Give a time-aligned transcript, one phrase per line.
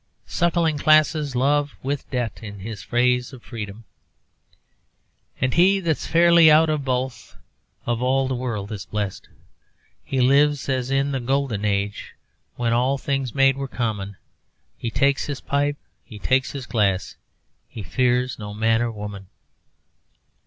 [0.25, 3.83] Suckling classes love with debt in his praise of freedom.
[5.39, 7.37] 'And he that's fairly out of both
[7.85, 9.29] Of all the world is blest.
[10.03, 12.15] He lives as in the golden age,
[12.55, 14.17] When all things made were common;
[14.75, 17.15] He takes his pipe, he takes his glass,
[17.67, 19.27] He fears no man or woman.'